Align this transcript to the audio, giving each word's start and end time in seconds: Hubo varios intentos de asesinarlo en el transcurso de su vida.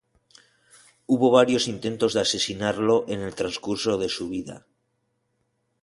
Hubo 1.11 1.27
varios 1.39 1.67
intentos 1.73 2.11
de 2.15 2.21
asesinarlo 2.21 3.05
en 3.07 3.19
el 3.21 3.35
transcurso 3.35 3.99
de 3.99 4.09
su 4.09 4.29
vida. 4.29 4.65